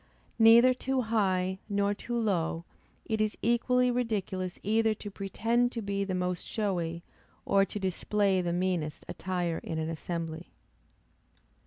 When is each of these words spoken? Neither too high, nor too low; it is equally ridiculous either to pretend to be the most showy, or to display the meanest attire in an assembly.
Neither 0.39 0.73
too 0.73 1.01
high, 1.01 1.59
nor 1.69 1.93
too 1.93 2.17
low; 2.17 2.65
it 3.05 3.21
is 3.21 3.37
equally 3.43 3.91
ridiculous 3.91 4.57
either 4.63 4.95
to 4.95 5.11
pretend 5.11 5.71
to 5.73 5.81
be 5.83 6.03
the 6.03 6.15
most 6.15 6.43
showy, 6.43 7.03
or 7.45 7.65
to 7.65 7.77
display 7.77 8.41
the 8.41 8.51
meanest 8.51 9.05
attire 9.07 9.59
in 9.59 9.77
an 9.77 9.89
assembly. 9.91 10.49